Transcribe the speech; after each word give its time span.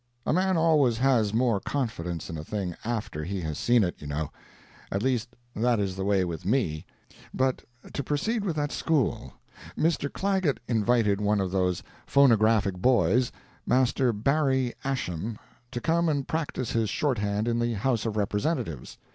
A 0.25 0.33
man 0.33 0.57
always 0.57 0.97
has 0.97 1.31
more 1.31 1.59
confidence 1.59 2.27
in 2.27 2.35
a 2.35 2.43
thing 2.43 2.75
after 2.83 3.23
he 3.23 3.39
has 3.41 3.59
seen 3.59 3.83
it, 3.83 3.93
you 4.01 4.07
know; 4.07 4.31
at 4.91 5.03
least 5.03 5.35
that 5.55 5.79
is 5.79 5.95
the 5.95 6.03
way 6.03 6.25
with 6.25 6.43
me. 6.43 6.87
But 7.35 7.63
to 7.93 8.01
proceed 8.03 8.43
with 8.43 8.55
that 8.55 8.71
school. 8.71 9.31
Mr. 9.77 10.11
Clagett 10.11 10.57
invited 10.67 11.21
one 11.21 11.39
of 11.39 11.51
those 11.51 11.83
phonographic 12.07 12.79
boys—Master 12.79 14.11
Barry 14.11 14.73
Ashim—to 14.83 15.79
come 15.79 16.09
and 16.09 16.27
practice 16.27 16.71
his 16.71 16.89
short 16.89 17.19
hand 17.19 17.47
in 17.47 17.59
the 17.59 17.73
House 17.73 18.03
of 18.07 18.17
Representatives. 18.17 18.97